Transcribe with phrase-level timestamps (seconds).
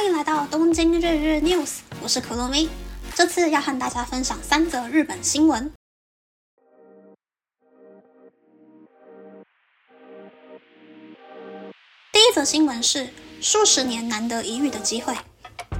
[0.00, 2.70] 欢迎来到东京日日 news，我是可露咪。
[3.14, 5.70] 这次要和大家分享三则日本新闻。
[12.10, 13.10] 第一则新闻是
[13.42, 15.14] 数十年难得一遇的机会，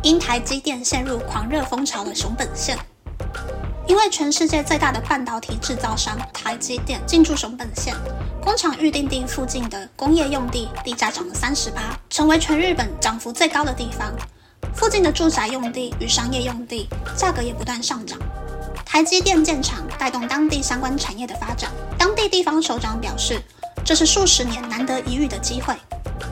[0.02, 2.77] 因台积电陷入狂热风潮的熊本县。
[3.91, 7.93] 因为全世界最大的半导体制造商台积电进驻熊本县，
[8.40, 14.14] 工厂预定地附近的工业用地地价涨了三十八，成为全日本涨幅最高的地方。
[14.76, 18.16] 附近的住宅用地与商业用地价格也不断上涨。
[18.86, 21.68] 台积电建厂带动当地相关产业的发展。
[21.99, 23.43] 当地地方首长表示，
[23.85, 25.75] 这是数十年难得一遇的机会。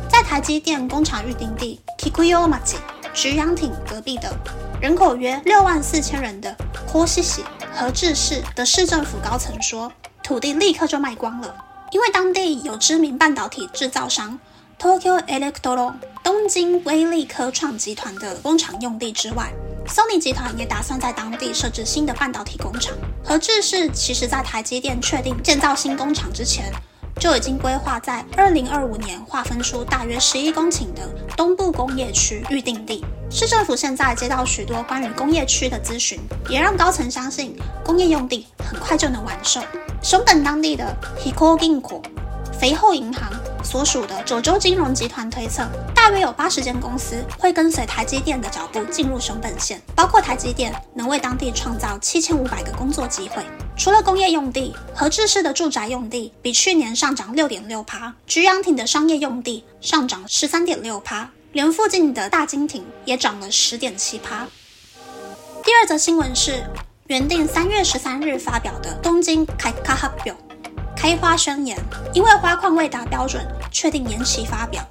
[0.08, 2.76] 在台积电工厂预定地 Kikuyomachi
[3.12, 4.32] 菊阳町隔壁的。
[4.80, 6.54] 人口约六万四千人的
[6.86, 7.42] 坡西喜
[7.74, 9.92] 和治市的市政府高层说，
[10.22, 11.52] 土地立刻就卖光了，
[11.90, 14.38] 因为当地有知名半导体制造商
[14.78, 19.52] Tokyo Electron 东京威力科创集团的工厂用地之外
[19.88, 22.96] ，Sony 集团也打算在当地设置新的半导体工厂。
[23.24, 26.72] 和治市其实在台积电确定建造新工厂之前。
[27.18, 31.02] 就已经规划在二零二五年划分出大约十一公顷的
[31.36, 33.04] 东部工业区预定地。
[33.30, 39.60] 市政府现在接到许多关于工业区的咨询，也让高层相信工业用地很快就能完售。
[40.02, 42.02] 熊本当地的 Hiko Ginko
[42.58, 43.30] 肥厚银行
[43.62, 53.44] 所属的九州金融集团推测，大约有八十间公司会跟随台积电的脚步进入熊本县，包括台积电能为当地创造七千五百个工作机会。
[53.78, 64.44] 除了工业用地，和志市的住宅用地比去年上涨六点六趴，菊阳町的商业用地上涨十三点六趴，连附近的大金町也涨了十点七趴。
[65.62, 66.64] 第二则新闻是，
[67.06, 70.34] 原定三月十三日发表的东京开卡哈表
[70.96, 71.78] 开花宣言，
[72.12, 74.84] 因为花况未达标准，确定延期发表。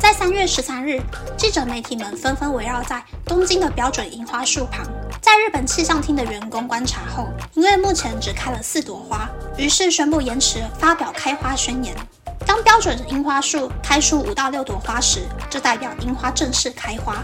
[0.00, 1.00] 在三月十三日，
[1.36, 4.84] 记者媒体们纷纷围绕在东京的标准樱花树旁。
[5.22, 11.96] 在日本气象厅的员工观察后，因为目前只开了四朵花，于是宣布延迟发表开花宣言。
[12.44, 17.22] 当标准樱花树开出五到六朵花时，就代表樱花正式开花。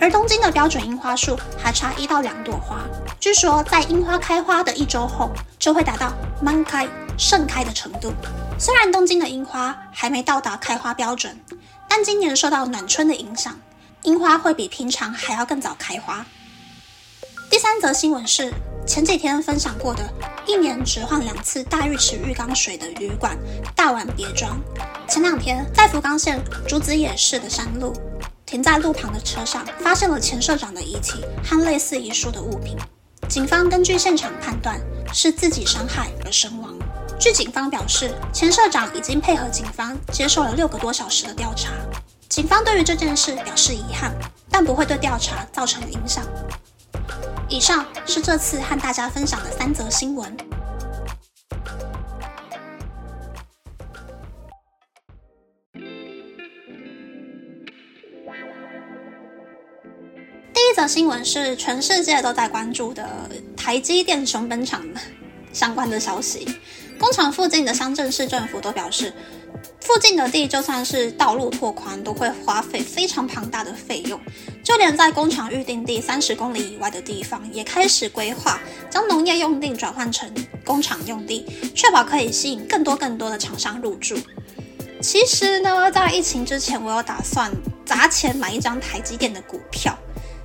[0.00, 2.84] 而东京的标准樱花树还差一到两朵花，
[3.18, 8.12] 据说在樱花开花的一周后就会达到满开盛开的程度。
[8.60, 11.36] 虽然东京的樱花还没到达开花标准，
[11.88, 13.58] 但今年受到暖春的影响，
[14.02, 16.24] 樱花会比平常还要更早开花。
[17.50, 18.52] 第三则新闻是
[18.86, 20.06] 前几天分享过的，
[20.46, 23.38] 一年只换两次大浴池浴缸水的旅馆
[23.74, 24.60] 大碗别庄。
[25.08, 27.94] 前两天在福冈县竹子野市的山路，
[28.44, 32.76] 停在路旁的车上，发现了前社长的遗体和类似遗书的物品。
[33.28, 34.78] 警方根据现场判断
[35.12, 36.74] 是自己伤害而身亡。
[37.18, 41.72] 据警方表示，前社长已经配合警方接受了六个多小时的调查。
[42.28, 44.14] 警方对于这件事表示遗憾，
[44.50, 46.22] 但不会对调查造成影响。
[47.48, 50.36] 以上是这次和大家分享的三则新闻。
[60.52, 64.84] 第一则新闻是全世界都在关注的台积电熊本厂
[65.52, 66.46] 相关的消息。
[66.98, 69.12] 工厂附近的乡镇市政府都表示。
[69.88, 74.20] 附近的地就算是道路拓宽，都会花费非常庞大的费用。
[74.62, 78.60] 就连在工厂预定地三十公里以外的地方，也开始规划
[78.90, 80.30] 将农业用地转换成
[80.62, 84.14] 工厂用地，确保可以吸引更多更多的厂商入驻。
[85.00, 87.50] 其实呢，在疫情之前，我有打算
[87.86, 89.98] 砸钱买一张台积电的股票，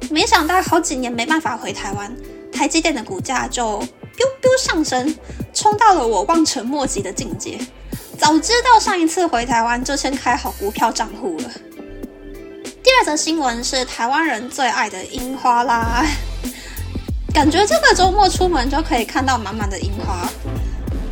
[0.09, 2.15] 没想到好几年没办法回台湾，
[2.49, 5.13] 台积电的股价就 biu biu 上升，
[5.53, 7.59] 冲到了我望尘莫及的境界。
[8.17, 11.49] 早知道上一次回台湾就先开好股票账户了。
[12.81, 16.05] 第二则新闻是台湾人最爱的樱花啦，
[17.33, 20.27] 感觉这个周末出门就可以看到满满的樱花。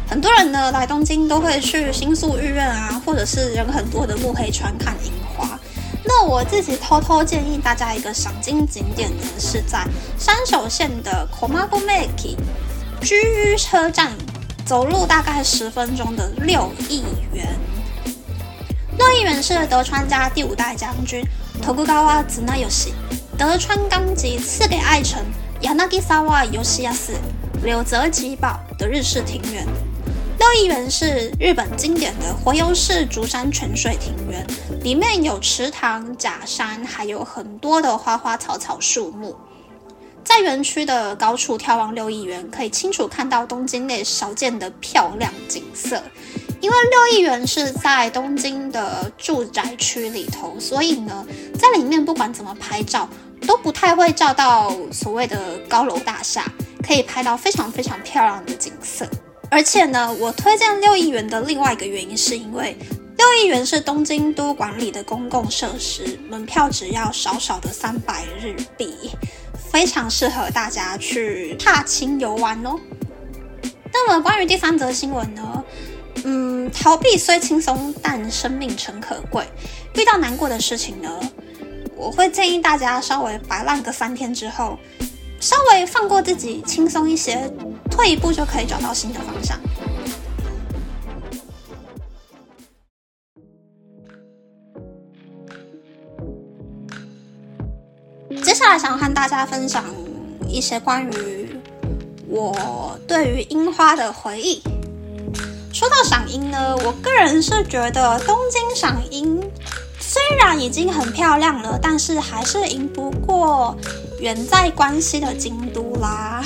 [0.10, 5.60] 很多人呢来东京都会去新宿御苑啊，或者是人很多的木黑川看樱花。
[6.04, 9.86] 那我自己偷偷建议大家一个赏金景点呢，是在
[10.18, 12.36] 山手线的 Komagomeki
[13.02, 14.12] 居车站。
[14.72, 17.04] 走路大概十分钟的六亿
[17.34, 17.46] 元。
[18.98, 21.22] 六亿元是德川家第五代将军
[21.62, 22.94] 徳川綱吉
[23.38, 25.22] 德川纲吉赐给爱臣
[25.62, 27.18] Yanagisawa Yoshiyasu
[27.62, 29.68] 柳泽吉保的日式庭园。
[30.40, 34.48] 六亿元是日本经典的活游式竹山泉水庭园，
[34.82, 39.36] 里面有池塘、假山，还有很多的花花草草树木。
[40.24, 46.02] 在园区的高处眺望六亿园，可以清楚看到东京内少见的漂亮景色。
[46.62, 51.26] 因为六亿园是在东京的住宅区里头，所以呢，
[51.60, 53.10] 在里面不管怎么拍照，
[53.48, 56.46] 都不太会照到所谓的高楼大厦，
[56.86, 59.08] 可以拍到非常非常漂亮的景色。
[59.50, 62.78] 而且呢，我推荐六亿元的另外一个原因，是因为
[63.18, 69.10] 六亿元是东京都管理的公共设施，门票只要少少的三百日币，
[69.72, 72.78] 非常适合大家去踏青游玩哦。
[73.94, 75.64] 那么关于第三则新闻呢？
[76.24, 79.46] 嗯，逃避虽轻松，但生命诚可贵。
[79.96, 81.10] 遇到难过的事情呢，
[81.96, 84.78] 我会建议大家稍微摆烂个三天之后。
[85.40, 87.52] 稍微放过自己，轻松一些，
[87.90, 89.60] 退一步就可以找到新的方向。
[98.78, 99.84] 想和大家分享
[100.48, 101.50] 一些关于
[102.28, 104.62] 我对于樱花的回忆。
[105.74, 109.42] 说到赏樱呢，我个人是觉得东京赏樱。
[110.00, 113.74] 虽然已经很漂亮了，但是还是赢不过
[114.20, 116.44] 远在关西的京都啦。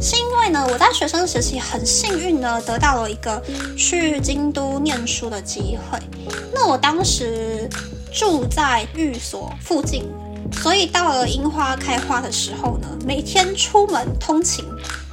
[0.00, 3.42] 是因为呢，我在学生时期很幸运呢，得到了一个
[3.76, 5.98] 去京都念书的机会。
[6.54, 7.68] 那我当时
[8.12, 10.04] 住在寓所附近，
[10.62, 14.64] 所以到了樱花开花的时候呢，每天出门通勤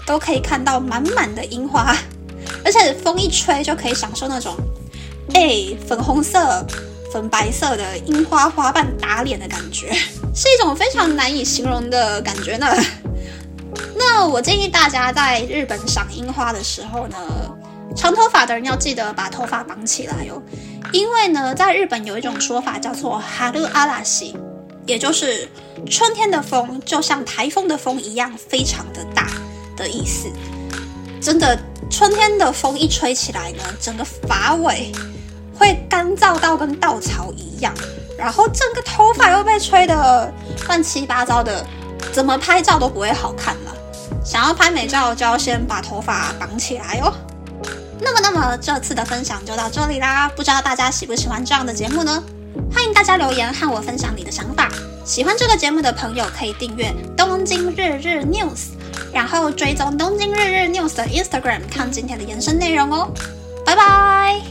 [0.06, 1.96] 都可以看到满满的樱花，
[2.66, 4.56] 而且风一吹就可以享受那种，
[5.34, 6.66] 哎，粉红色。
[7.10, 9.94] 粉白色的樱花花瓣打脸的感觉，
[10.36, 12.68] 是一种非常难以形容的感觉呢。
[13.96, 17.18] 那我建议大家在日本赏樱花的时候呢，
[17.96, 20.42] 长头发的人要记得把头发绑起来哦，
[20.92, 24.36] 因为呢，在日本有一种说法叫做哈鲁阿拉西，
[24.88, 25.48] 也就是
[25.90, 29.28] 春天的风就像台风的风一样非常的大
[29.76, 30.28] 的意思。
[31.22, 31.60] 真的，
[31.92, 34.92] 春天的风一吹起来呢，整个发尾。
[35.60, 37.74] 会干燥到跟稻草一样，
[38.16, 40.32] 然后整个头发又被吹得
[40.68, 41.66] 乱七八糟的，
[42.14, 43.76] 怎么拍照都不会好看了。
[44.24, 47.12] 想要拍美照，就要先把头发绑起来哦。
[48.00, 50.30] 那么，那么这次的分享就到这里啦。
[50.36, 52.24] 不知道大家喜不喜欢这样的节目呢？
[52.74, 54.70] 欢迎大家留言和我分享你的想法。
[55.04, 58.70] 喜欢这个节目的朋友可以订阅东京日日 news，
[59.14, 63.12] 然后追踪东京日日 news 的 Instagram 看今天的延伸内容哦。
[63.66, 64.42] 拜拜。